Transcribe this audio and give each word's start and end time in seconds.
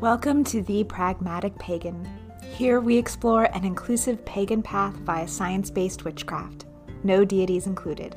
Welcome 0.00 0.44
to 0.44 0.62
The 0.62 0.84
Pragmatic 0.84 1.58
Pagan. 1.58 2.08
Here 2.42 2.80
we 2.80 2.96
explore 2.96 3.44
an 3.54 3.66
inclusive 3.66 4.24
pagan 4.24 4.62
path 4.62 4.94
via 4.94 5.28
science 5.28 5.68
based 5.70 6.06
witchcraft, 6.06 6.64
no 7.04 7.22
deities 7.22 7.66
included. 7.66 8.16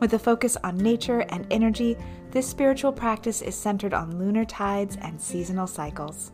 With 0.00 0.12
a 0.12 0.18
focus 0.18 0.58
on 0.62 0.76
nature 0.76 1.20
and 1.30 1.46
energy, 1.50 1.96
this 2.30 2.46
spiritual 2.46 2.92
practice 2.92 3.40
is 3.40 3.54
centered 3.54 3.94
on 3.94 4.18
lunar 4.18 4.44
tides 4.44 4.98
and 5.00 5.18
seasonal 5.18 5.66
cycles. 5.66 6.30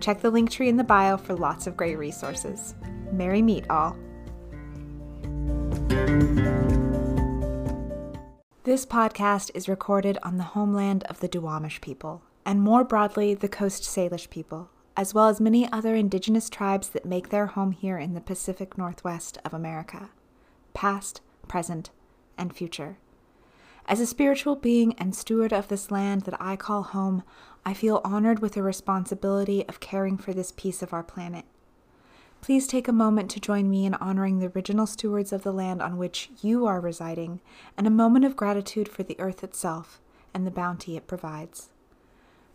Check 0.00 0.22
the 0.22 0.30
link 0.30 0.50
tree 0.50 0.70
in 0.70 0.78
the 0.78 0.82
bio 0.82 1.18
for 1.18 1.34
lots 1.34 1.66
of 1.66 1.76
great 1.76 1.98
resources. 1.98 2.74
Merry 3.12 3.42
meet 3.42 3.68
all. 3.68 3.98
This 8.64 8.86
podcast 8.86 9.50
is 9.52 9.68
recorded 9.68 10.16
on 10.22 10.38
the 10.38 10.42
homeland 10.42 11.04
of 11.04 11.20
the 11.20 11.28
Duwamish 11.28 11.82
people, 11.82 12.22
and 12.44 12.60
more 12.60 12.84
broadly, 12.84 13.34
the 13.34 13.48
Coast 13.48 13.82
Salish 13.82 14.28
people, 14.28 14.70
as 14.96 15.14
well 15.14 15.28
as 15.28 15.40
many 15.40 15.70
other 15.72 15.94
indigenous 15.94 16.50
tribes 16.50 16.88
that 16.90 17.04
make 17.04 17.28
their 17.28 17.46
home 17.46 17.72
here 17.72 17.98
in 17.98 18.14
the 18.14 18.20
Pacific 18.20 18.76
Northwest 18.76 19.38
of 19.44 19.54
America, 19.54 20.10
past, 20.74 21.20
present, 21.48 21.90
and 22.36 22.54
future. 22.54 22.98
As 23.86 24.00
a 24.00 24.06
spiritual 24.06 24.56
being 24.56 24.94
and 24.94 25.14
steward 25.14 25.52
of 25.52 25.68
this 25.68 25.90
land 25.90 26.22
that 26.22 26.40
I 26.40 26.56
call 26.56 26.82
home, 26.82 27.22
I 27.64 27.74
feel 27.74 28.00
honored 28.04 28.40
with 28.40 28.52
the 28.52 28.62
responsibility 28.62 29.66
of 29.68 29.80
caring 29.80 30.16
for 30.16 30.32
this 30.32 30.52
piece 30.52 30.82
of 30.82 30.92
our 30.92 31.02
planet. 31.02 31.44
Please 32.40 32.66
take 32.66 32.88
a 32.88 32.92
moment 32.92 33.30
to 33.30 33.40
join 33.40 33.70
me 33.70 33.86
in 33.86 33.94
honoring 33.94 34.38
the 34.38 34.48
original 34.48 34.86
stewards 34.86 35.32
of 35.32 35.42
the 35.42 35.52
land 35.52 35.80
on 35.80 35.96
which 35.96 36.30
you 36.42 36.66
are 36.66 36.80
residing 36.80 37.40
and 37.78 37.86
a 37.86 37.90
moment 37.90 38.24
of 38.24 38.36
gratitude 38.36 38.88
for 38.88 39.04
the 39.04 39.18
earth 39.20 39.44
itself 39.44 40.00
and 40.34 40.44
the 40.44 40.50
bounty 40.50 40.96
it 40.96 41.06
provides. 41.06 41.71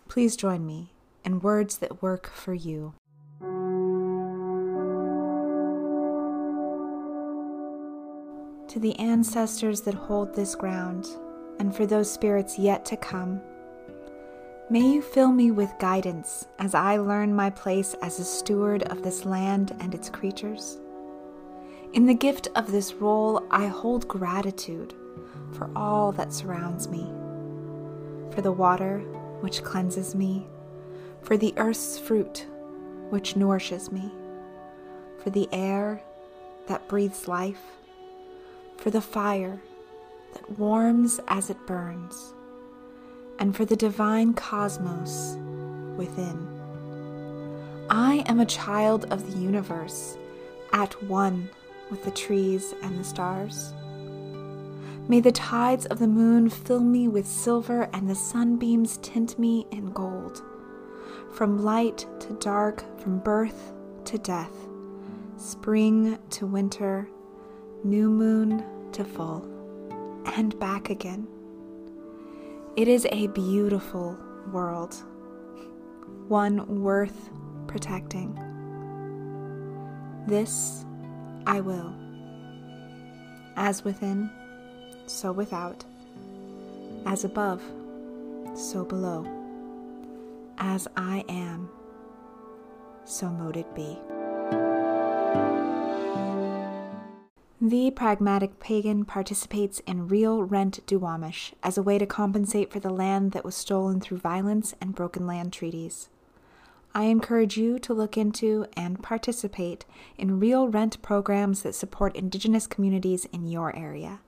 Please 0.07 0.35
join 0.35 0.65
me 0.65 0.93
in 1.25 1.41
words 1.41 1.79
that 1.79 2.01
work 2.01 2.31
for 2.31 2.53
you. 2.53 2.93
To 8.69 8.79
the 8.79 8.97
ancestors 8.99 9.81
that 9.81 9.93
hold 9.93 10.33
this 10.33 10.55
ground, 10.55 11.07
and 11.59 11.75
for 11.75 11.85
those 11.85 12.11
spirits 12.11 12.57
yet 12.57 12.85
to 12.85 12.97
come, 12.97 13.41
may 14.69 14.81
you 14.81 15.01
fill 15.01 15.31
me 15.31 15.51
with 15.51 15.73
guidance 15.79 16.47
as 16.59 16.73
I 16.73 16.97
learn 16.97 17.35
my 17.35 17.49
place 17.49 17.93
as 18.01 18.19
a 18.19 18.25
steward 18.25 18.83
of 18.83 19.03
this 19.03 19.25
land 19.25 19.75
and 19.79 19.93
its 19.93 20.09
creatures. 20.09 20.77
In 21.93 22.05
the 22.05 22.13
gift 22.13 22.47
of 22.55 22.71
this 22.71 22.93
role, 22.93 23.45
I 23.51 23.67
hold 23.67 24.07
gratitude 24.07 24.93
for 25.53 25.69
all 25.75 26.11
that 26.13 26.33
surrounds 26.33 26.87
me, 26.87 27.09
for 28.33 28.41
the 28.41 28.51
water 28.51 29.03
which 29.41 29.63
cleanses 29.63 30.15
me, 30.15 30.47
for 31.21 31.37
the 31.37 31.53
earth's 31.57 31.97
fruit 31.99 32.45
which 33.09 33.35
nourishes 33.35 33.91
me, 33.91 34.11
for 35.23 35.29
the 35.29 35.47
air 35.51 36.01
that 36.67 36.87
breathes 36.87 37.27
life, 37.27 37.61
for 38.77 38.89
the 38.89 39.01
fire 39.01 39.61
that 40.33 40.59
warms 40.59 41.19
as 41.27 41.49
it 41.49 41.67
burns, 41.67 42.33
and 43.39 43.55
for 43.55 43.65
the 43.65 43.75
divine 43.75 44.33
cosmos 44.33 45.37
within. 45.95 46.47
I 47.89 48.23
am 48.27 48.39
a 48.39 48.45
child 48.45 49.05
of 49.11 49.31
the 49.31 49.39
universe, 49.39 50.17
at 50.73 51.01
one 51.03 51.49
with 51.89 52.03
the 52.03 52.11
trees 52.11 52.73
and 52.83 52.99
the 52.99 53.03
stars. 53.03 53.73
May 55.09 55.21
the 55.21 55.31
tides 55.31 55.85
of 55.85 55.99
the 55.99 56.07
moon 56.07 56.49
fill 56.49 56.81
me 56.81 57.07
with 57.07 57.25
silver 57.25 57.89
and 57.93 58.09
the 58.09 58.15
sunbeams 58.15 58.97
tint 58.97 59.39
me 59.39 59.65
in 59.71 59.91
gold. 59.91 60.43
From 61.31 61.63
light 61.63 62.05
to 62.19 62.33
dark, 62.33 62.83
from 62.99 63.19
birth 63.19 63.71
to 64.03 64.17
death, 64.17 64.51
spring 65.37 66.19
to 66.31 66.45
winter, 66.45 67.07
new 67.85 68.09
moon 68.09 68.65
to 68.91 69.05
full, 69.05 69.47
and 70.35 70.59
back 70.59 70.89
again. 70.89 71.25
It 72.75 72.89
is 72.89 73.07
a 73.09 73.27
beautiful 73.27 74.17
world, 74.51 74.93
one 76.27 76.81
worth 76.81 77.29
protecting. 77.67 78.37
This 80.27 80.85
I 81.45 81.61
will. 81.61 81.95
As 83.55 83.85
within, 83.85 84.29
so 85.09 85.31
without. 85.31 85.83
As 87.05 87.23
above, 87.23 87.61
so 88.55 88.83
below. 88.83 89.25
As 90.57 90.87
I 90.95 91.23
am, 91.29 91.69
so 93.05 93.29
mote 93.29 93.57
it 93.57 93.73
be. 93.75 93.97
The 97.59 97.89
pragmatic 97.91 98.59
pagan 98.59 99.03
participates 99.03 99.79
in 99.87 100.07
real 100.07 100.43
rent 100.43 100.85
Duwamish 100.85 101.53
as 101.63 101.77
a 101.77 101.81
way 101.81 101.97
to 101.97 102.05
compensate 102.05 102.71
for 102.71 102.79
the 102.79 102.91
land 102.91 103.31
that 103.31 103.43
was 103.43 103.55
stolen 103.55 103.99
through 103.99 104.19
violence 104.19 104.75
and 104.79 104.93
broken 104.93 105.25
land 105.25 105.53
treaties. 105.53 106.09
I 106.93 107.05
encourage 107.05 107.57
you 107.57 107.79
to 107.79 107.93
look 107.93 108.17
into 108.17 108.67
and 108.75 109.01
participate 109.01 109.85
in 110.17 110.39
real 110.39 110.67
rent 110.67 111.01
programs 111.01 111.63
that 111.63 111.75
support 111.75 112.15
Indigenous 112.15 112.67
communities 112.67 113.25
in 113.25 113.47
your 113.47 113.75
area. 113.75 114.19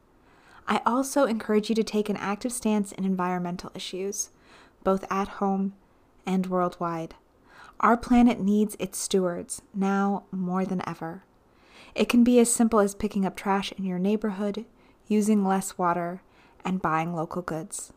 I 0.70 0.82
also 0.86 1.26
encourage 1.26 1.70
you 1.70 1.76
to 1.76 1.84
take 1.84 2.10
an 2.10 2.18
active 2.18 2.52
stance 2.52 2.92
in 2.92 3.04
environmental 3.04 3.72
issues, 3.74 4.30
both 4.84 5.04
at 5.10 5.28
home 5.28 5.74
and 6.28 6.46
worldwide. 6.46 7.16
Our 7.80 7.98
planet 7.98 8.40
needs 8.40 8.76
its 8.78 9.00
stewards 9.00 9.64
now 9.74 10.26
more 10.32 10.66
than 10.66 10.88
ever. 10.88 11.24
It 11.96 12.08
can 12.08 12.24
be 12.24 12.40
as 12.40 12.54
simple 12.54 12.80
as 12.80 12.94
picking 12.94 13.26
up 13.26 13.36
trash 13.36 13.72
in 13.78 13.84
your 13.84 13.98
neighborhood, 13.98 14.66
using 15.08 15.44
less 15.44 15.76
water, 15.76 16.22
and 16.64 16.84
buying 16.84 17.16
local 17.16 17.42
goods. 17.42 17.92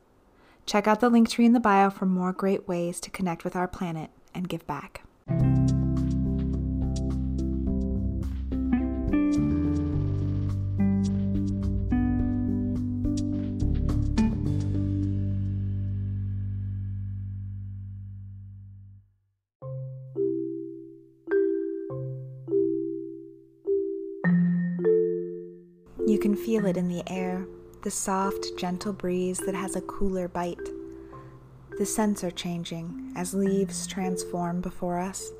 Check 0.64 0.86
out 0.86 1.00
the 1.00 1.10
link 1.10 1.28
tree 1.28 1.44
in 1.44 1.52
the 1.52 1.60
bio 1.60 1.90
for 1.90 2.06
more 2.06 2.32
great 2.32 2.66
ways 2.66 3.00
to 3.00 3.10
connect 3.10 3.44
with 3.44 3.54
our 3.54 3.68
planet 3.68 4.08
and 4.34 4.48
give 4.48 4.66
back. 4.66 5.02
You 26.04 26.18
can 26.18 26.34
feel 26.34 26.66
it 26.66 26.76
in 26.76 26.88
the 26.88 27.04
air, 27.06 27.46
the 27.82 27.90
soft, 27.90 28.58
gentle 28.58 28.92
breeze 28.92 29.38
that 29.38 29.54
has 29.54 29.76
a 29.76 29.80
cooler 29.80 30.26
bite. 30.26 30.58
The 31.78 31.86
scents 31.86 32.24
are 32.24 32.30
changing 32.32 33.12
as 33.14 33.34
leaves 33.34 33.86
transform 33.86 34.60
before 34.60 34.98
us. 34.98 35.30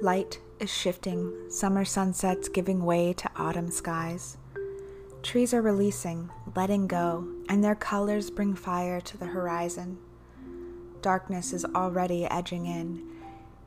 Light 0.00 0.40
is 0.58 0.68
shifting, 0.68 1.32
summer 1.48 1.84
sunsets 1.84 2.48
giving 2.48 2.84
way 2.84 3.12
to 3.12 3.30
autumn 3.36 3.70
skies. 3.70 4.36
Trees 5.22 5.54
are 5.54 5.62
releasing, 5.62 6.28
letting 6.56 6.88
go, 6.88 7.28
and 7.48 7.62
their 7.62 7.76
colors 7.76 8.30
bring 8.30 8.56
fire 8.56 9.00
to 9.00 9.16
the 9.16 9.26
horizon. 9.26 9.98
Darkness 11.02 11.52
is 11.52 11.64
already 11.64 12.24
edging 12.24 12.66
in. 12.66 13.08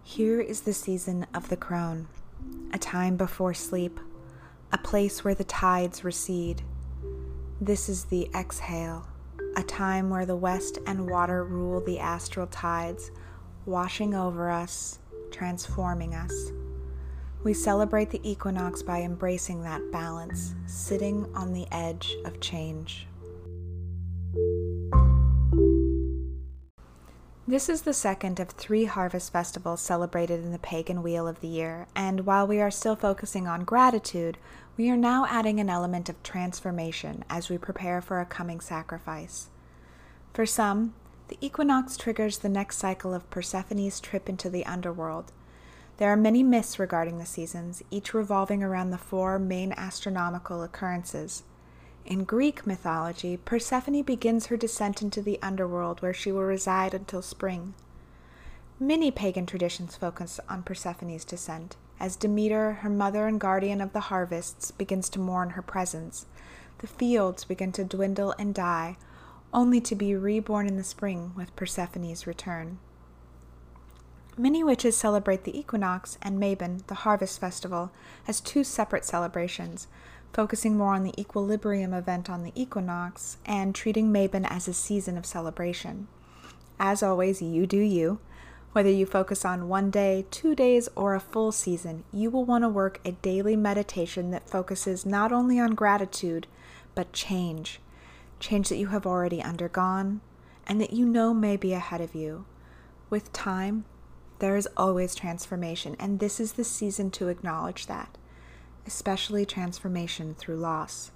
Here 0.03 0.41
is 0.41 0.61
the 0.61 0.73
season 0.73 1.25
of 1.33 1.47
the 1.47 1.57
crone, 1.57 2.09
a 2.73 2.77
time 2.77 3.15
before 3.15 3.53
sleep, 3.53 3.97
a 4.75 4.77
place 4.79 5.23
where 5.23 5.33
the 5.33 5.45
tides 5.45 6.03
recede. 6.03 6.61
This 7.61 7.87
is 7.87 8.03
the 8.03 8.29
exhale, 8.35 9.07
a 9.55 9.63
time 9.63 10.09
where 10.09 10.25
the 10.25 10.35
west 10.35 10.79
and 10.85 11.09
water 11.09 11.45
rule 11.45 11.79
the 11.79 11.97
astral 11.97 12.47
tides, 12.47 13.09
washing 13.65 14.13
over 14.13 14.49
us, 14.49 14.99
transforming 15.31 16.13
us. 16.13 16.51
We 17.45 17.53
celebrate 17.53 18.09
the 18.09 18.29
equinox 18.29 18.83
by 18.83 19.01
embracing 19.01 19.63
that 19.63 19.93
balance, 19.93 20.55
sitting 20.65 21.33
on 21.33 21.53
the 21.53 21.67
edge 21.71 22.13
of 22.25 22.41
change. 22.41 23.07
This 27.47 27.69
is 27.69 27.83
the 27.83 27.93
second 27.93 28.39
of 28.39 28.49
three 28.49 28.85
harvest 28.85 29.31
festivals 29.31 29.79
celebrated 29.79 30.43
in 30.43 30.51
the 30.51 30.57
pagan 30.57 31.03
wheel 31.03 31.27
of 31.27 31.41
the 31.41 31.47
year, 31.47 31.85
and 31.95 32.25
while 32.25 32.47
we 32.47 32.59
are 32.59 32.71
still 32.71 32.95
focusing 32.95 33.47
on 33.47 33.63
gratitude, 33.63 34.39
we 34.77 34.89
are 34.89 34.97
now 34.97 35.25
adding 35.29 35.59
an 35.59 35.69
element 35.69 36.09
of 36.09 36.21
transformation 36.21 37.23
as 37.29 37.49
we 37.49 37.57
prepare 37.57 38.01
for 38.01 38.19
a 38.19 38.25
coming 38.25 38.59
sacrifice. 38.59 39.47
For 40.33 40.45
some, 40.45 40.93
the 41.29 41.37
equinox 41.39 41.95
triggers 41.95 42.39
the 42.39 42.49
next 42.49 42.77
cycle 42.77 43.13
of 43.13 43.29
Persephone's 43.29 44.01
trip 44.01 44.27
into 44.27 44.49
the 44.49 44.65
underworld. 44.65 45.31
There 45.97 46.11
are 46.11 46.17
many 46.17 46.43
myths 46.43 46.77
regarding 46.77 47.19
the 47.19 47.25
seasons, 47.25 47.83
each 47.89 48.13
revolving 48.13 48.61
around 48.61 48.89
the 48.89 48.97
four 48.97 49.39
main 49.39 49.73
astronomical 49.77 50.61
occurrences. 50.61 51.43
In 52.05 52.25
Greek 52.25 52.67
mythology, 52.67 53.37
Persephone 53.37 54.03
begins 54.03 54.47
her 54.47 54.57
descent 54.57 55.01
into 55.01 55.21
the 55.21 55.39
underworld 55.41 56.01
where 56.01 56.13
she 56.13 56.33
will 56.33 56.43
reside 56.43 56.93
until 56.93 57.21
spring. 57.21 57.73
Many 58.77 59.09
pagan 59.09 59.45
traditions 59.45 59.95
focus 59.95 60.41
on 60.49 60.63
Persephone's 60.63 61.23
descent, 61.23 61.77
as 61.99 62.15
Demeter, 62.15 62.73
her 62.81 62.89
mother 62.89 63.27
and 63.27 63.39
guardian 63.39 63.81
of 63.81 63.93
the 63.93 64.01
harvests, 64.01 64.71
begins 64.71 65.09
to 65.09 65.19
mourn 65.19 65.51
her 65.51 65.61
presence. 65.61 66.25
The 66.79 66.87
fields 66.87 67.45
begin 67.45 67.71
to 67.73 67.83
dwindle 67.83 68.33
and 68.37 68.53
die, 68.53 68.97
only 69.53 69.79
to 69.81 69.95
be 69.95 70.15
reborn 70.15 70.67
in 70.67 70.75
the 70.75 70.83
spring 70.83 71.31
with 71.35 71.55
Persephone's 71.55 72.27
return. 72.27 72.79
Many 74.37 74.65
witches 74.65 74.97
celebrate 74.97 75.45
the 75.45 75.57
equinox 75.57 76.17
and 76.21 76.37
Mabon, 76.37 76.85
the 76.87 76.95
harvest 76.95 77.39
festival, 77.39 77.91
as 78.27 78.41
two 78.41 78.65
separate 78.65 79.05
celebrations, 79.05 79.87
focusing 80.33 80.77
more 80.77 80.93
on 80.93 81.03
the 81.03 81.17
equilibrium 81.17 81.93
event 81.93 82.29
on 82.29 82.43
the 82.43 82.51
equinox 82.53 83.37
and 83.45 83.73
treating 83.73 84.11
Mabon 84.11 84.45
as 84.49 84.67
a 84.67 84.73
season 84.73 85.17
of 85.17 85.25
celebration. 85.25 86.09
As 86.77 87.01
always, 87.01 87.41
you 87.41 87.65
do 87.65 87.79
you. 87.79 88.19
Whether 88.75 88.89
you 88.89 89.05
focus 89.05 89.45
on 89.45 89.69
one 89.69 89.89
day, 89.89 90.25
two 90.31 90.53
days, 90.53 90.89
or 90.97 91.15
a 91.15 91.21
full 91.21 91.53
season, 91.53 92.03
you 92.11 92.29
will 92.29 92.43
want 92.43 92.65
to 92.65 92.67
work 92.67 92.99
a 93.05 93.13
daily 93.13 93.55
meditation 93.55 94.31
that 94.31 94.49
focuses 94.49 95.05
not 95.05 95.31
only 95.31 95.57
on 95.57 95.75
gratitude, 95.75 96.45
but 96.93 97.13
change. 97.13 97.79
Change 98.41 98.67
that 98.67 98.75
you 98.75 98.87
have 98.87 99.05
already 99.05 99.41
undergone 99.41 100.19
and 100.67 100.81
that 100.81 100.91
you 100.91 101.05
know 101.05 101.33
may 101.33 101.55
be 101.55 101.71
ahead 101.71 102.01
of 102.01 102.13
you. 102.13 102.43
With 103.09 103.31
time, 103.31 103.85
there 104.39 104.57
is 104.57 104.67
always 104.75 105.15
transformation, 105.15 105.95
and 105.97 106.19
this 106.19 106.41
is 106.41 106.51
the 106.51 106.65
season 106.65 107.11
to 107.11 107.29
acknowledge 107.29 107.85
that, 107.85 108.17
especially 108.85 109.45
transformation 109.45 110.35
through 110.35 110.57
loss. 110.57 111.11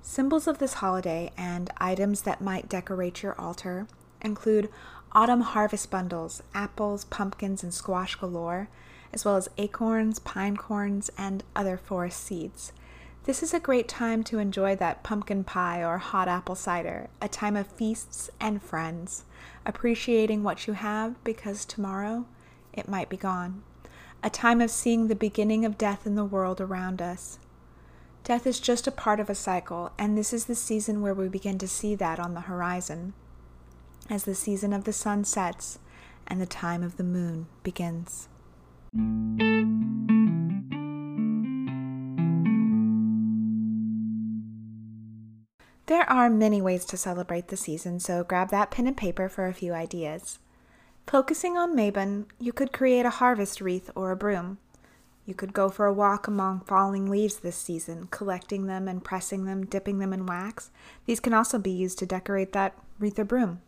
Symbols 0.00 0.48
of 0.48 0.58
this 0.58 0.74
holiday 0.74 1.30
and 1.38 1.70
items 1.78 2.22
that 2.22 2.40
might 2.40 2.68
decorate 2.68 3.22
your 3.22 3.40
altar 3.40 3.86
include 4.20 4.68
autumn 5.14 5.42
harvest 5.42 5.90
bundles, 5.90 6.42
apples, 6.54 7.04
pumpkins, 7.04 7.62
and 7.62 7.72
squash 7.72 8.16
galore, 8.16 8.68
as 9.12 9.24
well 9.24 9.36
as 9.36 9.50
acorns, 9.58 10.18
pine 10.18 10.56
cones, 10.56 11.10
and 11.18 11.44
other 11.54 11.76
forest 11.76 12.22
seeds. 12.24 12.72
This 13.24 13.42
is 13.42 13.54
a 13.54 13.60
great 13.60 13.88
time 13.88 14.24
to 14.24 14.38
enjoy 14.38 14.74
that 14.76 15.02
pumpkin 15.02 15.44
pie 15.44 15.84
or 15.84 15.98
hot 15.98 16.28
apple 16.28 16.56
cider, 16.56 17.08
a 17.20 17.28
time 17.28 17.56
of 17.56 17.66
feasts 17.66 18.30
and 18.40 18.62
friends, 18.62 19.24
appreciating 19.64 20.42
what 20.42 20.66
you 20.66 20.72
have 20.72 21.22
because 21.22 21.64
tomorrow 21.64 22.26
it 22.72 22.88
might 22.88 23.08
be 23.08 23.16
gone, 23.16 23.62
a 24.24 24.30
time 24.30 24.60
of 24.60 24.70
seeing 24.70 25.06
the 25.06 25.14
beginning 25.14 25.64
of 25.64 25.78
death 25.78 26.06
in 26.06 26.16
the 26.16 26.24
world 26.24 26.60
around 26.60 27.00
us. 27.00 27.38
Death 28.24 28.46
is 28.46 28.58
just 28.58 28.86
a 28.86 28.92
part 28.92 29.20
of 29.20 29.28
a 29.28 29.34
cycle, 29.34 29.92
and 29.98 30.16
this 30.16 30.32
is 30.32 30.46
the 30.46 30.54
season 30.54 31.02
where 31.02 31.14
we 31.14 31.28
begin 31.28 31.58
to 31.58 31.68
see 31.68 31.94
that 31.94 32.18
on 32.18 32.34
the 32.34 32.42
horizon 32.42 33.12
as 34.08 34.24
the 34.24 34.34
season 34.34 34.72
of 34.72 34.84
the 34.84 34.92
sun 34.92 35.24
sets 35.24 35.78
and 36.26 36.40
the 36.40 36.46
time 36.46 36.82
of 36.82 36.96
the 36.96 37.04
moon 37.04 37.46
begins. 37.62 38.28
There 45.86 46.08
are 46.08 46.30
many 46.30 46.62
ways 46.62 46.84
to 46.86 46.96
celebrate 46.96 47.48
the 47.48 47.56
season, 47.56 48.00
so 48.00 48.24
grab 48.24 48.50
that 48.50 48.70
pen 48.70 48.86
and 48.86 48.96
paper 48.96 49.28
for 49.28 49.46
a 49.46 49.54
few 49.54 49.72
ideas. 49.72 50.38
Focusing 51.06 51.56
on 51.56 51.76
Mabon, 51.76 52.26
you 52.38 52.52
could 52.52 52.72
create 52.72 53.04
a 53.04 53.10
harvest 53.10 53.60
wreath 53.60 53.90
or 53.94 54.10
a 54.10 54.16
broom. 54.16 54.58
You 55.26 55.34
could 55.34 55.52
go 55.52 55.68
for 55.68 55.86
a 55.86 55.92
walk 55.92 56.26
among 56.26 56.60
falling 56.60 57.10
leaves 57.10 57.36
this 57.36 57.56
season, 57.56 58.08
collecting 58.10 58.66
them 58.66 58.88
and 58.88 59.04
pressing 59.04 59.44
them, 59.44 59.66
dipping 59.66 59.98
them 59.98 60.12
in 60.12 60.26
wax. 60.26 60.70
These 61.06 61.20
can 61.20 61.34
also 61.34 61.58
be 61.58 61.70
used 61.70 61.98
to 61.98 62.06
decorate 62.06 62.52
that 62.52 62.74
wreath 62.98 63.18
or 63.18 63.24
broom. 63.24 63.60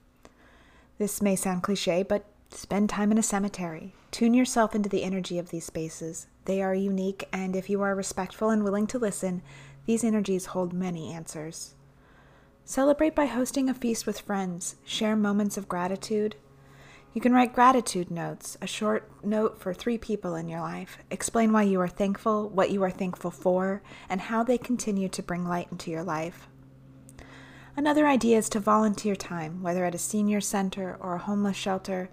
This 0.98 1.20
may 1.20 1.34
sound 1.34 1.62
cliche, 1.62 2.02
but 2.02 2.24
spend 2.50 2.88
time 2.88 3.10
in 3.10 3.18
a 3.18 3.22
cemetery. 3.22 3.94
Tune 4.12 4.32
yourself 4.32 4.74
into 4.74 4.88
the 4.88 5.02
energy 5.02 5.38
of 5.38 5.50
these 5.50 5.64
spaces. 5.64 6.28
They 6.44 6.62
are 6.62 6.74
unique, 6.74 7.28
and 7.32 7.56
if 7.56 7.68
you 7.68 7.82
are 7.82 7.96
respectful 7.96 8.50
and 8.50 8.62
willing 8.62 8.86
to 8.88 8.98
listen, 8.98 9.42
these 9.86 10.04
energies 10.04 10.46
hold 10.46 10.72
many 10.72 11.12
answers. 11.12 11.74
Celebrate 12.64 13.14
by 13.14 13.26
hosting 13.26 13.68
a 13.68 13.74
feast 13.74 14.06
with 14.06 14.20
friends. 14.20 14.76
Share 14.84 15.16
moments 15.16 15.56
of 15.56 15.68
gratitude. 15.68 16.36
You 17.12 17.20
can 17.20 17.32
write 17.32 17.54
gratitude 17.54 18.10
notes, 18.10 18.56
a 18.62 18.66
short 18.66 19.10
note 19.24 19.60
for 19.60 19.74
three 19.74 19.98
people 19.98 20.34
in 20.34 20.48
your 20.48 20.60
life. 20.60 20.98
Explain 21.10 21.52
why 21.52 21.62
you 21.62 21.80
are 21.80 21.88
thankful, 21.88 22.48
what 22.48 22.70
you 22.70 22.82
are 22.82 22.90
thankful 22.90 23.30
for, 23.30 23.82
and 24.08 24.20
how 24.20 24.42
they 24.42 24.58
continue 24.58 25.08
to 25.10 25.22
bring 25.22 25.46
light 25.46 25.68
into 25.70 25.90
your 25.90 26.02
life. 26.02 26.48
Another 27.76 28.06
idea 28.06 28.38
is 28.38 28.48
to 28.50 28.60
volunteer 28.60 29.16
time, 29.16 29.62
whether 29.62 29.84
at 29.84 29.94
a 29.94 29.98
senior 29.98 30.40
center 30.40 30.96
or 31.00 31.14
a 31.14 31.18
homeless 31.18 31.56
shelter. 31.56 32.08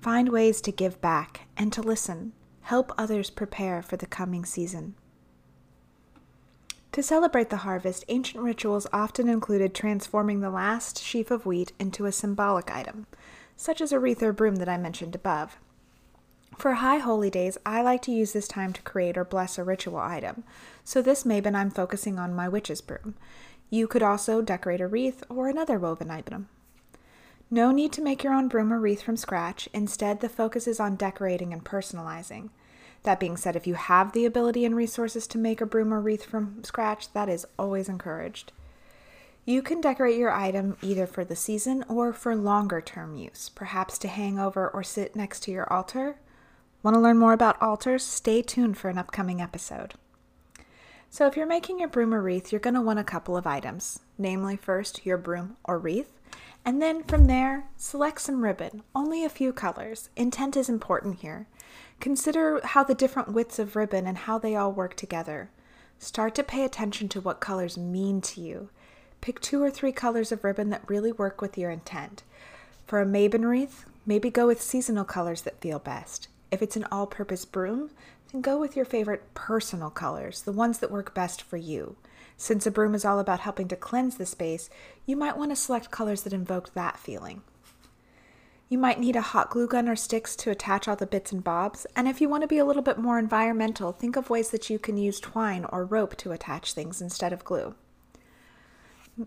Find 0.00 0.28
ways 0.30 0.60
to 0.62 0.72
give 0.72 1.00
back 1.00 1.46
and 1.56 1.72
to 1.72 1.82
listen. 1.82 2.32
Help 2.62 2.92
others 2.98 3.30
prepare 3.30 3.82
for 3.82 3.96
the 3.96 4.06
coming 4.06 4.44
season. 4.44 4.94
To 6.92 7.02
celebrate 7.02 7.50
the 7.50 7.58
harvest, 7.58 8.04
ancient 8.08 8.42
rituals 8.42 8.86
often 8.92 9.28
included 9.28 9.74
transforming 9.74 10.40
the 10.40 10.50
last 10.50 11.00
sheaf 11.02 11.30
of 11.30 11.46
wheat 11.46 11.72
into 11.78 12.06
a 12.06 12.12
symbolic 12.12 12.74
item, 12.74 13.06
such 13.54 13.80
as 13.80 13.92
a 13.92 14.00
wreath 14.00 14.22
or 14.22 14.32
broom 14.32 14.56
that 14.56 14.68
I 14.68 14.78
mentioned 14.78 15.14
above. 15.14 15.58
For 16.56 16.74
high 16.74 16.98
holy 16.98 17.28
days, 17.28 17.58
I 17.66 17.82
like 17.82 18.00
to 18.02 18.12
use 18.12 18.32
this 18.32 18.48
time 18.48 18.72
to 18.72 18.82
create 18.82 19.18
or 19.18 19.24
bless 19.24 19.58
a 19.58 19.64
ritual 19.64 19.98
item. 19.98 20.42
So 20.84 21.02
this 21.02 21.24
Mabon 21.24 21.54
I'm 21.54 21.70
focusing 21.70 22.18
on 22.18 22.34
my 22.34 22.48
witch's 22.48 22.80
broom. 22.80 23.14
You 23.70 23.86
could 23.88 24.02
also 24.02 24.42
decorate 24.42 24.80
a 24.80 24.86
wreath 24.86 25.24
or 25.28 25.48
another 25.48 25.78
woven 25.78 26.10
item. 26.10 26.48
No 27.50 27.70
need 27.70 27.92
to 27.92 28.02
make 28.02 28.24
your 28.24 28.32
own 28.32 28.48
broom 28.48 28.72
or 28.72 28.80
wreath 28.80 29.02
from 29.02 29.16
scratch. 29.16 29.68
Instead, 29.72 30.20
the 30.20 30.28
focus 30.28 30.66
is 30.66 30.80
on 30.80 30.96
decorating 30.96 31.52
and 31.52 31.64
personalizing. 31.64 32.50
That 33.04 33.20
being 33.20 33.36
said, 33.36 33.54
if 33.54 33.66
you 33.66 33.74
have 33.74 34.12
the 34.12 34.24
ability 34.24 34.64
and 34.64 34.74
resources 34.74 35.28
to 35.28 35.38
make 35.38 35.60
a 35.60 35.66
broom 35.66 35.94
or 35.94 36.00
wreath 36.00 36.24
from 36.24 36.64
scratch, 36.64 37.12
that 37.12 37.28
is 37.28 37.46
always 37.56 37.88
encouraged. 37.88 38.52
You 39.44 39.62
can 39.62 39.80
decorate 39.80 40.18
your 40.18 40.32
item 40.32 40.76
either 40.82 41.06
for 41.06 41.24
the 41.24 41.36
season 41.36 41.84
or 41.88 42.12
for 42.12 42.34
longer 42.34 42.80
term 42.80 43.14
use, 43.14 43.48
perhaps 43.54 43.96
to 43.98 44.08
hang 44.08 44.40
over 44.40 44.68
or 44.68 44.82
sit 44.82 45.14
next 45.14 45.44
to 45.44 45.52
your 45.52 45.72
altar. 45.72 46.16
Want 46.82 46.96
to 46.96 47.00
learn 47.00 47.16
more 47.16 47.32
about 47.32 47.62
altars? 47.62 48.04
Stay 48.04 48.42
tuned 48.42 48.76
for 48.76 48.88
an 48.88 48.98
upcoming 48.98 49.40
episode. 49.40 49.94
So, 51.16 51.26
if 51.26 51.34
you're 51.34 51.46
making 51.46 51.78
your 51.78 51.88
broom 51.88 52.12
or 52.12 52.20
wreath, 52.20 52.52
you're 52.52 52.60
going 52.60 52.74
to 52.74 52.82
want 52.82 52.98
a 52.98 53.02
couple 53.02 53.38
of 53.38 53.46
items. 53.46 54.00
Namely, 54.18 54.54
first, 54.54 55.06
your 55.06 55.16
broom 55.16 55.56
or 55.64 55.78
wreath, 55.78 56.12
and 56.62 56.82
then 56.82 57.02
from 57.04 57.26
there, 57.26 57.64
select 57.78 58.20
some 58.20 58.44
ribbon, 58.44 58.82
only 58.94 59.24
a 59.24 59.30
few 59.30 59.50
colors. 59.50 60.10
Intent 60.14 60.58
is 60.58 60.68
important 60.68 61.20
here. 61.20 61.46
Consider 62.00 62.60
how 62.62 62.84
the 62.84 62.94
different 62.94 63.32
widths 63.32 63.58
of 63.58 63.76
ribbon 63.76 64.06
and 64.06 64.18
how 64.18 64.38
they 64.38 64.54
all 64.54 64.70
work 64.70 64.94
together. 64.94 65.48
Start 65.98 66.34
to 66.34 66.42
pay 66.42 66.64
attention 66.66 67.08
to 67.08 67.22
what 67.22 67.40
colors 67.40 67.78
mean 67.78 68.20
to 68.20 68.42
you. 68.42 68.68
Pick 69.22 69.40
two 69.40 69.62
or 69.62 69.70
three 69.70 69.92
colors 69.92 70.32
of 70.32 70.44
ribbon 70.44 70.68
that 70.68 70.86
really 70.86 71.12
work 71.12 71.40
with 71.40 71.56
your 71.56 71.70
intent. 71.70 72.24
For 72.86 73.00
a 73.00 73.06
Mabon 73.06 73.48
wreath, 73.48 73.86
maybe 74.04 74.28
go 74.28 74.46
with 74.46 74.60
seasonal 74.60 75.06
colors 75.06 75.40
that 75.40 75.62
feel 75.62 75.78
best. 75.78 76.28
If 76.50 76.62
it's 76.62 76.76
an 76.76 76.86
all 76.90 77.06
purpose 77.06 77.44
broom, 77.44 77.90
then 78.32 78.40
go 78.40 78.58
with 78.58 78.76
your 78.76 78.84
favorite 78.84 79.34
personal 79.34 79.90
colors, 79.90 80.42
the 80.42 80.52
ones 80.52 80.78
that 80.78 80.90
work 80.90 81.14
best 81.14 81.42
for 81.42 81.56
you. 81.56 81.96
Since 82.36 82.66
a 82.66 82.70
broom 82.70 82.94
is 82.94 83.04
all 83.04 83.18
about 83.18 83.40
helping 83.40 83.68
to 83.68 83.76
cleanse 83.76 84.16
the 84.16 84.26
space, 84.26 84.68
you 85.06 85.16
might 85.16 85.36
want 85.36 85.50
to 85.50 85.56
select 85.56 85.90
colors 85.90 86.22
that 86.22 86.32
invoke 86.32 86.74
that 86.74 86.98
feeling. 86.98 87.42
You 88.68 88.78
might 88.78 88.98
need 88.98 89.14
a 89.14 89.20
hot 89.20 89.50
glue 89.50 89.68
gun 89.68 89.88
or 89.88 89.94
sticks 89.94 90.34
to 90.36 90.50
attach 90.50 90.88
all 90.88 90.96
the 90.96 91.06
bits 91.06 91.30
and 91.30 91.42
bobs, 91.42 91.86
and 91.94 92.08
if 92.08 92.20
you 92.20 92.28
want 92.28 92.42
to 92.42 92.48
be 92.48 92.58
a 92.58 92.64
little 92.64 92.82
bit 92.82 92.98
more 92.98 93.18
environmental, 93.18 93.92
think 93.92 94.16
of 94.16 94.28
ways 94.28 94.50
that 94.50 94.68
you 94.68 94.78
can 94.78 94.96
use 94.96 95.20
twine 95.20 95.64
or 95.66 95.84
rope 95.84 96.16
to 96.16 96.32
attach 96.32 96.72
things 96.72 97.00
instead 97.00 97.32
of 97.32 97.44
glue. 97.44 97.74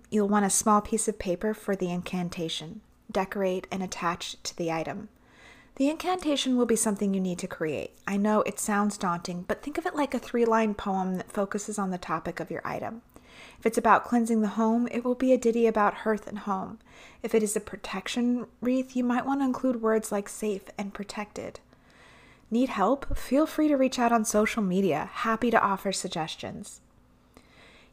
You'll 0.09 0.27
want 0.27 0.45
a 0.45 0.49
small 0.49 0.81
piece 0.81 1.07
of 1.07 1.17
paper 1.17 1.53
for 1.53 1.75
the 1.75 1.89
incantation. 1.89 2.81
Decorate 3.11 3.65
and 3.71 3.81
attach 3.81 4.35
to 4.43 4.55
the 4.55 4.71
item. 4.71 5.09
The 5.79 5.89
incantation 5.89 6.57
will 6.57 6.65
be 6.65 6.75
something 6.75 7.13
you 7.13 7.21
need 7.21 7.39
to 7.39 7.47
create. 7.47 7.93
I 8.05 8.17
know 8.17 8.41
it 8.41 8.59
sounds 8.59 8.97
daunting, 8.97 9.45
but 9.47 9.63
think 9.63 9.77
of 9.77 9.85
it 9.85 9.95
like 9.95 10.13
a 10.13 10.19
three 10.19 10.43
line 10.43 10.73
poem 10.73 11.15
that 11.15 11.31
focuses 11.31 11.79
on 11.79 11.89
the 11.89 11.97
topic 11.97 12.41
of 12.41 12.51
your 12.51 12.61
item. 12.65 13.01
If 13.57 13.65
it's 13.65 13.77
about 13.77 14.03
cleansing 14.03 14.41
the 14.41 14.49
home, 14.59 14.89
it 14.91 15.05
will 15.05 15.15
be 15.15 15.31
a 15.31 15.37
ditty 15.37 15.67
about 15.67 15.99
hearth 16.03 16.27
and 16.27 16.39
home. 16.39 16.79
If 17.23 17.33
it 17.33 17.41
is 17.41 17.55
a 17.55 17.61
protection 17.61 18.47
wreath, 18.59 18.93
you 18.93 19.05
might 19.05 19.25
want 19.25 19.39
to 19.39 19.45
include 19.45 19.81
words 19.81 20.11
like 20.11 20.27
safe 20.27 20.63
and 20.77 20.93
protected. 20.93 21.61
Need 22.51 22.67
help? 22.67 23.17
Feel 23.17 23.45
free 23.45 23.69
to 23.69 23.77
reach 23.77 23.97
out 23.97 24.11
on 24.11 24.25
social 24.25 24.61
media. 24.61 25.09
Happy 25.09 25.49
to 25.49 25.63
offer 25.63 25.93
suggestions. 25.93 26.81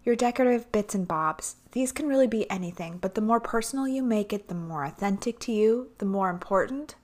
Your 0.05 0.17
decorative 0.17 0.73
bits 0.73 0.93
and 0.97 1.07
bobs. 1.07 1.55
These 1.71 1.93
can 1.93 2.09
really 2.09 2.27
be 2.27 2.51
anything, 2.51 2.99
but 3.01 3.15
the 3.15 3.21
more 3.21 3.39
personal 3.39 3.87
you 3.87 4.03
make 4.03 4.33
it, 4.33 4.49
the 4.49 4.57
more 4.57 4.85
authentic 4.85 5.39
to 5.41 5.53
you, 5.53 5.91
the 5.99 6.05
more 6.05 6.31
important, 6.31 6.97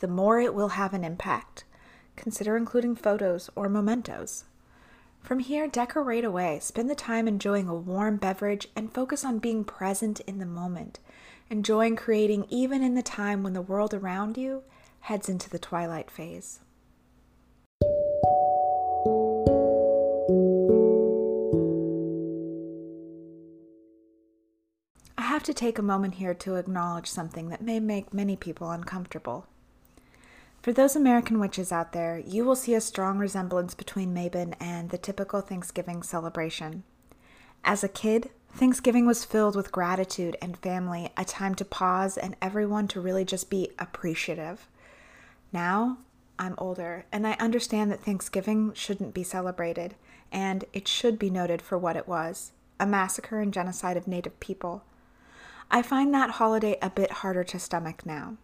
the 0.00 0.08
more 0.08 0.40
it 0.40 0.54
will 0.54 0.70
have 0.70 0.94
an 0.94 1.04
impact. 1.04 1.64
Consider 2.16 2.56
including 2.56 2.96
photos 2.96 3.50
or 3.54 3.68
mementos. 3.68 4.44
From 5.20 5.40
here, 5.40 5.66
decorate 5.68 6.24
away. 6.24 6.58
Spend 6.60 6.88
the 6.88 6.94
time 6.94 7.28
enjoying 7.28 7.68
a 7.68 7.74
warm 7.74 8.16
beverage 8.16 8.68
and 8.74 8.92
focus 8.92 9.24
on 9.24 9.38
being 9.38 9.64
present 9.64 10.20
in 10.20 10.38
the 10.38 10.46
moment, 10.46 11.00
enjoying 11.50 11.96
creating 11.96 12.46
even 12.48 12.82
in 12.82 12.94
the 12.94 13.02
time 13.02 13.42
when 13.42 13.52
the 13.52 13.62
world 13.62 13.92
around 13.92 14.36
you 14.36 14.62
heads 15.00 15.28
into 15.28 15.50
the 15.50 15.58
twilight 15.58 16.10
phase. 16.10 16.60
I 25.16 25.22
have 25.22 25.42
to 25.44 25.54
take 25.54 25.78
a 25.78 25.82
moment 25.82 26.14
here 26.14 26.34
to 26.34 26.56
acknowledge 26.56 27.08
something 27.08 27.48
that 27.50 27.62
may 27.62 27.80
make 27.80 28.14
many 28.14 28.34
people 28.34 28.70
uncomfortable. 28.70 29.46
For 30.68 30.74
those 30.74 30.94
American 30.94 31.40
witches 31.40 31.72
out 31.72 31.92
there, 31.92 32.18
you 32.18 32.44
will 32.44 32.54
see 32.54 32.74
a 32.74 32.80
strong 32.82 33.16
resemblance 33.16 33.72
between 33.72 34.14
Mabon 34.14 34.52
and 34.60 34.90
the 34.90 34.98
typical 34.98 35.40
Thanksgiving 35.40 36.02
celebration. 36.02 36.82
As 37.64 37.82
a 37.82 37.88
kid, 37.88 38.28
Thanksgiving 38.52 39.06
was 39.06 39.24
filled 39.24 39.56
with 39.56 39.72
gratitude 39.72 40.36
and 40.42 40.58
family, 40.58 41.08
a 41.16 41.24
time 41.24 41.54
to 41.54 41.64
pause 41.64 42.18
and 42.18 42.36
everyone 42.42 42.86
to 42.88 43.00
really 43.00 43.24
just 43.24 43.48
be 43.48 43.70
appreciative. 43.78 44.68
Now, 45.54 46.00
I'm 46.38 46.54
older 46.58 47.06
and 47.10 47.26
I 47.26 47.32
understand 47.40 47.90
that 47.90 48.02
Thanksgiving 48.02 48.74
shouldn't 48.74 49.14
be 49.14 49.24
celebrated, 49.24 49.94
and 50.30 50.66
it 50.74 50.86
should 50.86 51.18
be 51.18 51.30
noted 51.30 51.62
for 51.62 51.78
what 51.78 51.96
it 51.96 52.06
was 52.06 52.52
a 52.78 52.84
massacre 52.84 53.40
and 53.40 53.54
genocide 53.54 53.96
of 53.96 54.06
Native 54.06 54.38
people. 54.38 54.84
I 55.70 55.80
find 55.80 56.12
that 56.12 56.32
holiday 56.32 56.76
a 56.82 56.90
bit 56.90 57.10
harder 57.10 57.42
to 57.44 57.58
stomach 57.58 58.04
now. 58.04 58.36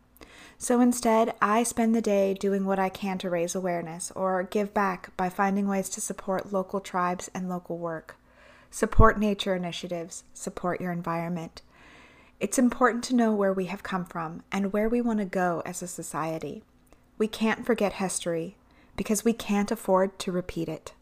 So 0.59 0.81
instead, 0.81 1.35
I 1.41 1.63
spend 1.63 1.95
the 1.95 2.01
day 2.01 2.35
doing 2.35 2.65
what 2.65 2.79
I 2.79 2.89
can 2.89 3.19
to 3.19 3.31
raise 3.31 3.55
awareness 3.55 4.11
or 4.15 4.43
give 4.43 4.73
back 4.73 5.15
by 5.17 5.29
finding 5.29 5.69
ways 5.69 5.89
to 5.91 6.01
support 6.01 6.53
local 6.53 6.81
tribes 6.81 7.31
and 7.35 7.49
local 7.49 7.79
work. 7.79 8.17
Support 8.71 9.19
nature 9.19 9.55
initiatives, 9.55 10.25
support 10.33 10.81
your 10.81 10.93
environment. 10.93 11.63
It's 12.41 12.59
important 12.59 13.05
to 13.05 13.15
know 13.15 13.33
where 13.33 13.53
we 13.53 13.67
have 13.67 13.83
come 13.83 14.05
from 14.05 14.43
and 14.51 14.73
where 14.73 14.89
we 14.89 15.01
want 15.01 15.21
to 15.21 15.25
go 15.25 15.63
as 15.65 15.83
a 15.83 15.87
society. 15.87 16.63
We 17.17 17.29
can't 17.29 17.65
forget 17.65 17.95
history 17.95 18.57
because 18.97 19.25
we 19.25 19.33
can't 19.33 19.71
afford 19.71 20.19
to 20.21 20.33
repeat 20.33 20.69
it. 20.69 20.93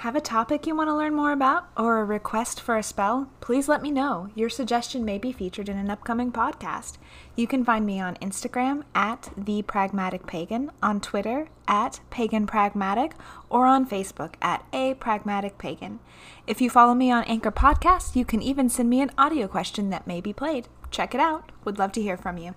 Have 0.00 0.16
a 0.16 0.20
topic 0.22 0.66
you 0.66 0.74
want 0.74 0.88
to 0.88 0.96
learn 0.96 1.14
more 1.14 1.30
about 1.30 1.68
or 1.76 1.98
a 1.98 2.04
request 2.06 2.58
for 2.58 2.78
a 2.78 2.82
spell? 2.82 3.28
Please 3.42 3.68
let 3.68 3.82
me 3.82 3.90
know. 3.90 4.30
Your 4.34 4.48
suggestion 4.48 5.04
may 5.04 5.18
be 5.18 5.30
featured 5.30 5.68
in 5.68 5.76
an 5.76 5.90
upcoming 5.90 6.32
podcast. 6.32 6.96
You 7.36 7.46
can 7.46 7.66
find 7.66 7.84
me 7.84 8.00
on 8.00 8.16
Instagram 8.16 8.84
at 8.94 9.28
the 9.36 9.60
Pragmatic 9.60 10.26
Pagan, 10.26 10.70
on 10.82 11.02
Twitter 11.02 11.48
at 11.68 12.00
Pagan 12.08 12.46
Pragmatic, 12.46 13.12
or 13.50 13.66
on 13.66 13.86
Facebook 13.86 14.36
at 14.40 14.64
a 14.72 14.94
Pragmatic 14.94 15.58
Pagan. 15.58 16.00
If 16.46 16.62
you 16.62 16.70
follow 16.70 16.94
me 16.94 17.10
on 17.10 17.24
Anchor 17.24 17.52
Podcast, 17.52 18.16
you 18.16 18.24
can 18.24 18.40
even 18.40 18.70
send 18.70 18.88
me 18.88 19.02
an 19.02 19.10
audio 19.18 19.46
question 19.48 19.90
that 19.90 20.06
may 20.06 20.22
be 20.22 20.32
played. 20.32 20.66
Check 20.90 21.14
it 21.14 21.20
out. 21.20 21.52
Would 21.66 21.78
love 21.78 21.92
to 21.92 22.00
hear 22.00 22.16
from 22.16 22.38
you. 22.38 22.54